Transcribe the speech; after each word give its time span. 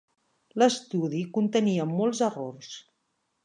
L'estudi 0.61 1.21
contenia 1.37 1.87
molts 1.93 2.25
errors. 2.31 2.75